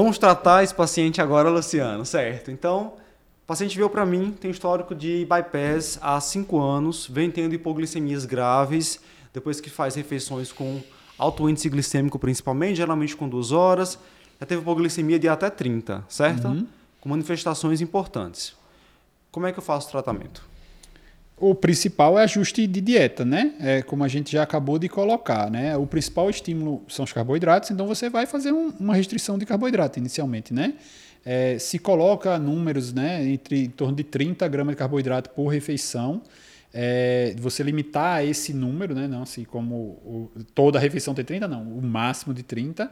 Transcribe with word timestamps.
Vamos 0.00 0.16
tratar 0.16 0.62
esse 0.62 0.72
paciente 0.72 1.20
agora, 1.20 1.50
Luciano, 1.50 2.06
certo? 2.06 2.52
Então, 2.52 2.92
o 3.42 3.46
paciente 3.48 3.76
veio 3.76 3.90
para 3.90 4.06
mim, 4.06 4.30
tem 4.30 4.48
histórico 4.48 4.94
de 4.94 5.26
bypass 5.28 5.98
há 6.00 6.20
5 6.20 6.56
anos, 6.56 7.08
vem 7.08 7.32
tendo 7.32 7.52
hipoglicemias 7.52 8.24
graves, 8.24 9.00
depois 9.34 9.60
que 9.60 9.68
faz 9.68 9.96
refeições 9.96 10.52
com 10.52 10.80
alto 11.18 11.50
índice 11.50 11.68
glicêmico 11.68 12.16
principalmente, 12.16 12.76
geralmente 12.76 13.16
com 13.16 13.28
2 13.28 13.50
horas, 13.50 13.98
já 14.38 14.46
teve 14.46 14.62
hipoglicemia 14.62 15.18
de 15.18 15.28
até 15.28 15.50
30, 15.50 16.04
certo? 16.08 16.46
Uhum. 16.46 16.64
Com 17.00 17.08
manifestações 17.08 17.80
importantes. 17.80 18.54
Como 19.32 19.48
é 19.48 19.52
que 19.52 19.58
eu 19.58 19.64
faço 19.64 19.88
o 19.88 19.90
tratamento? 19.90 20.44
O 21.40 21.54
principal 21.54 22.18
é 22.18 22.24
ajuste 22.24 22.66
de 22.66 22.80
dieta, 22.80 23.24
né? 23.24 23.54
É 23.60 23.82
como 23.82 24.02
a 24.02 24.08
gente 24.08 24.32
já 24.32 24.42
acabou 24.42 24.76
de 24.76 24.88
colocar, 24.88 25.48
né? 25.48 25.76
O 25.76 25.86
principal 25.86 26.28
estímulo 26.28 26.82
são 26.88 27.04
os 27.04 27.12
carboidratos, 27.12 27.70
então 27.70 27.86
você 27.86 28.10
vai 28.10 28.26
fazer 28.26 28.52
um, 28.52 28.70
uma 28.80 28.94
restrição 28.94 29.38
de 29.38 29.46
carboidrato 29.46 30.00
inicialmente, 30.00 30.52
né? 30.52 30.74
É, 31.24 31.56
se 31.58 31.78
coloca 31.78 32.36
números, 32.38 32.92
né? 32.92 33.24
Entre 33.24 33.64
em 33.64 33.70
torno 33.70 33.94
de 33.94 34.02
30 34.02 34.48
gramas 34.48 34.72
de 34.72 34.78
carboidrato 34.78 35.30
por 35.30 35.46
refeição. 35.46 36.22
É, 36.74 37.34
você 37.38 37.62
limitar 37.62 38.24
esse 38.24 38.52
número, 38.52 38.92
né? 38.92 39.06
Não 39.06 39.22
assim 39.22 39.44
como 39.44 39.74
o, 39.74 40.30
toda 40.56 40.78
refeição 40.80 41.14
tem 41.14 41.24
30, 41.24 41.46
não. 41.46 41.62
O 41.62 41.80
máximo 41.80 42.34
de 42.34 42.42
30. 42.42 42.90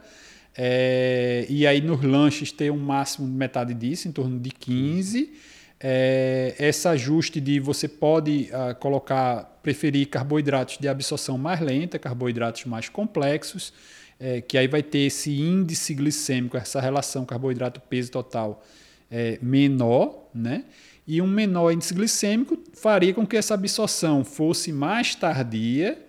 É, 0.55 1.45
e 1.49 1.67
aí 1.67 1.81
nos 1.81 2.01
lanches 2.01 2.51
ter 2.53 2.71
um 2.71 2.79
máximo 2.79 3.27
de 3.27 3.33
metade 3.33 3.73
disso, 3.73 4.07
em 4.07 4.11
torno 4.11 4.39
de 4.39 4.51
15 4.51 5.33
é, 5.79 6.55
esse 6.59 6.87
ajuste 6.87 7.39
de 7.39 7.59
você 7.59 7.87
pode 7.87 8.49
uh, 8.51 8.75
colocar, 8.75 9.59
preferir 9.61 10.07
carboidratos 10.07 10.77
de 10.77 10.87
absorção 10.87 11.37
mais 11.37 11.59
lenta, 11.59 11.99
carboidratos 11.99 12.65
mais 12.65 12.89
complexos, 12.89 13.73
é, 14.19 14.41
que 14.41 14.57
aí 14.57 14.67
vai 14.67 14.81
ter 14.81 14.99
esse 14.99 15.39
índice 15.39 15.93
glicêmico, 15.93 16.57
essa 16.57 16.81
relação 16.81 17.25
carboidrato-peso 17.25 18.11
total 18.11 18.63
é, 19.11 19.37
menor, 19.41 20.29
né? 20.33 20.65
E 21.07 21.21
um 21.21 21.27
menor 21.27 21.71
índice 21.71 21.93
glicêmico 21.93 22.57
faria 22.73 23.13
com 23.13 23.25
que 23.25 23.37
essa 23.37 23.53
absorção 23.53 24.25
fosse 24.25 24.73
mais 24.73 25.15
tardia 25.15 26.06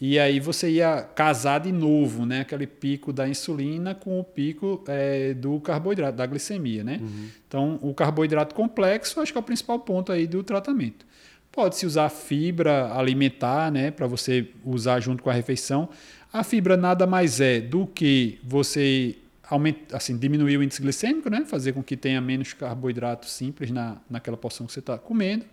e 0.00 0.18
aí 0.18 0.38
você 0.38 0.70
ia 0.70 1.02
casar 1.14 1.60
de 1.60 1.72
novo, 1.72 2.26
né? 2.26 2.40
Aquele 2.40 2.66
pico 2.66 3.12
da 3.12 3.26
insulina 3.26 3.94
com 3.94 4.20
o 4.20 4.24
pico 4.24 4.84
é, 4.86 5.32
do 5.32 5.58
carboidrato, 5.60 6.18
da 6.18 6.26
glicemia, 6.26 6.84
né? 6.84 6.98
Uhum. 7.00 7.28
Então, 7.48 7.78
o 7.80 7.94
carboidrato 7.94 8.54
complexo 8.54 9.20
acho 9.20 9.32
que 9.32 9.38
é 9.38 9.40
o 9.40 9.44
principal 9.44 9.78
ponto 9.78 10.12
aí 10.12 10.26
do 10.26 10.42
tratamento. 10.42 11.06
Pode-se 11.50 11.86
usar 11.86 12.10
fibra 12.10 12.92
alimentar, 12.92 13.72
né? 13.72 13.90
Para 13.90 14.06
você 14.06 14.50
usar 14.64 15.00
junto 15.00 15.22
com 15.22 15.30
a 15.30 15.32
refeição. 15.32 15.88
A 16.30 16.44
fibra 16.44 16.76
nada 16.76 17.06
mais 17.06 17.40
é 17.40 17.58
do 17.58 17.86
que 17.86 18.38
você 18.44 19.16
aumenta, 19.48 19.96
assim, 19.96 20.18
diminuir 20.18 20.58
o 20.58 20.62
índice 20.62 20.82
glicêmico, 20.82 21.30
né? 21.30 21.46
Fazer 21.46 21.72
com 21.72 21.82
que 21.82 21.96
tenha 21.96 22.20
menos 22.20 22.52
carboidrato 22.52 23.26
simples 23.26 23.70
na, 23.70 23.96
naquela 24.10 24.36
porção 24.36 24.66
que 24.66 24.74
você 24.74 24.80
está 24.80 24.98
comendo 24.98 25.46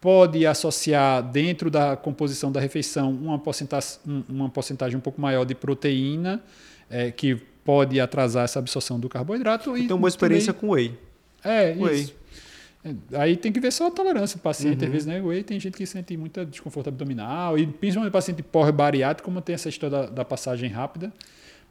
pode 0.00 0.46
associar 0.46 1.22
dentro 1.22 1.70
da 1.70 1.96
composição 1.96 2.52
da 2.52 2.60
refeição 2.60 3.10
uma 3.10 3.38
porcentagem, 3.38 3.98
uma 4.28 4.48
porcentagem 4.48 4.96
um 4.96 5.00
pouco 5.00 5.20
maior 5.20 5.44
de 5.44 5.54
proteína, 5.54 6.42
é, 6.88 7.10
que 7.10 7.36
pode 7.64 8.00
atrasar 8.00 8.44
essa 8.44 8.58
absorção 8.58 8.98
do 8.98 9.08
carboidrato. 9.08 9.76
Então, 9.76 9.96
uma 9.96 10.02
boa 10.02 10.08
experiência 10.08 10.52
também... 10.52 10.68
com 10.68 10.74
whey. 10.74 10.98
É, 11.44 11.74
whey. 11.74 12.00
isso. 12.00 12.14
É, 12.84 12.94
aí 13.18 13.36
tem 13.36 13.52
que 13.52 13.60
ver 13.60 13.72
só 13.72 13.88
a 13.88 13.90
tolerância 13.90 14.38
do 14.38 14.42
paciente. 14.42 14.80
Uhum. 14.80 14.86
Às 14.86 14.92
vezes, 14.92 15.06
né? 15.06 15.20
Whey 15.20 15.42
tem 15.42 15.58
gente 15.58 15.76
que 15.76 15.84
sente 15.84 16.16
muito 16.16 16.44
desconforto 16.46 16.88
abdominal, 16.88 17.58
e 17.58 17.66
principalmente 17.66 18.12
paciente 18.12 18.42
pós-bariátrico, 18.42 19.28
como 19.28 19.40
tem 19.40 19.54
essa 19.54 19.68
história 19.68 19.98
da, 19.98 20.06
da 20.06 20.24
passagem 20.24 20.70
rápida 20.70 21.12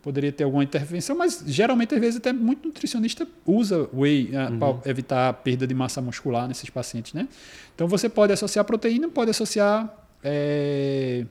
poderia 0.07 0.31
ter 0.31 0.45
alguma 0.45 0.63
intervenção, 0.63 1.17
mas 1.17 1.43
geralmente, 1.45 1.93
às 1.93 1.99
vezes, 1.99 2.15
até 2.15 2.31
muito 2.31 2.65
nutricionista 2.65 3.27
usa 3.45 3.89
whey 3.93 4.29
né, 4.29 4.47
uhum. 4.47 4.57
para 4.57 4.89
evitar 4.89 5.27
a 5.27 5.33
perda 5.33 5.67
de 5.67 5.73
massa 5.73 6.01
muscular 6.01 6.47
nesses 6.47 6.69
pacientes, 6.69 7.11
né? 7.11 7.27
Então, 7.75 7.89
você 7.89 8.07
pode 8.07 8.31
associar 8.31 8.63
proteína, 8.63 9.09
pode 9.09 9.31
associar 9.31 9.93
é, 10.23 11.25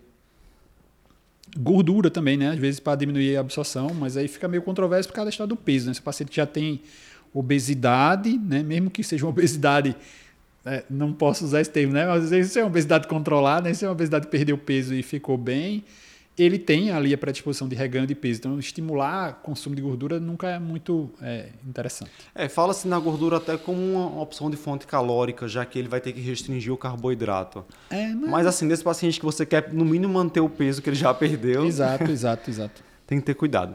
gordura 1.56 2.10
também, 2.10 2.36
né? 2.36 2.50
Às 2.50 2.58
vezes, 2.58 2.78
para 2.78 2.96
diminuir 2.96 3.38
a 3.38 3.40
absorção, 3.40 3.94
mas 3.98 4.14
aí 4.14 4.28
fica 4.28 4.46
meio 4.46 4.62
controverso 4.62 5.08
por 5.08 5.14
causa 5.14 5.24
da 5.24 5.30
história 5.30 5.48
do 5.48 5.56
peso, 5.56 5.86
né? 5.86 5.94
Se 5.94 6.00
o 6.00 6.02
paciente 6.02 6.36
já 6.36 6.44
tem 6.44 6.82
obesidade, 7.32 8.36
né? 8.36 8.62
Mesmo 8.62 8.90
que 8.90 9.02
seja 9.02 9.24
uma 9.24 9.30
obesidade 9.30 9.96
é, 10.66 10.84
não 10.90 11.14
posso 11.14 11.46
usar 11.46 11.62
esse 11.62 11.70
termo, 11.70 11.94
né? 11.94 12.06
Mas 12.06 12.24
às 12.24 12.30
vezes 12.30 12.54
é 12.58 12.60
uma 12.60 12.66
obesidade 12.66 13.08
controlada, 13.08 13.70
né? 13.70 13.74
se 13.74 13.86
é 13.86 13.88
uma 13.88 13.92
obesidade 13.92 14.26
que 14.26 14.30
perdeu 14.30 14.58
peso 14.58 14.92
e 14.92 15.02
ficou 15.02 15.38
bem, 15.38 15.82
ele 16.38 16.58
tem 16.58 16.90
ali 16.90 17.14
a 17.14 17.18
predisposição 17.18 17.66
de 17.66 17.74
reganho 17.74 18.06
de 18.06 18.14
peso. 18.14 18.40
Então, 18.40 18.58
estimular 18.58 19.30
o 19.30 19.44
consumo 19.44 19.74
de 19.74 19.80
gordura 19.80 20.20
nunca 20.20 20.48
é 20.48 20.58
muito 20.58 21.10
é, 21.22 21.48
interessante. 21.66 22.10
É, 22.34 22.48
fala-se 22.48 22.86
na 22.86 22.98
gordura 22.98 23.38
até 23.38 23.56
como 23.56 23.80
uma 23.80 24.20
opção 24.20 24.50
de 24.50 24.56
fonte 24.56 24.86
calórica, 24.86 25.48
já 25.48 25.64
que 25.64 25.78
ele 25.78 25.88
vai 25.88 26.00
ter 26.00 26.12
que 26.12 26.20
restringir 26.20 26.72
o 26.72 26.76
carboidrato. 26.76 27.64
É, 27.88 28.08
mas... 28.08 28.30
mas 28.30 28.46
assim, 28.46 28.66
nesse 28.66 28.84
paciente 28.84 29.18
que 29.18 29.24
você 29.24 29.46
quer, 29.46 29.72
no 29.72 29.84
mínimo, 29.84 30.12
manter 30.12 30.40
o 30.40 30.48
peso 30.48 30.82
que 30.82 30.90
ele 30.90 30.96
já 30.96 31.12
perdeu. 31.14 31.64
Exato, 31.64 32.10
exato, 32.10 32.50
exato. 32.50 32.84
tem 33.06 33.18
que 33.18 33.24
ter 33.24 33.34
cuidado. 33.34 33.74